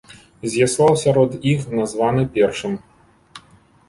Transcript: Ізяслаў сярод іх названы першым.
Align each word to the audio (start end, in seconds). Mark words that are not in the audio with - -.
Ізяслаў 0.47 0.95
сярод 1.01 1.35
іх 1.51 1.61
названы 1.79 2.23
першым. 2.39 2.73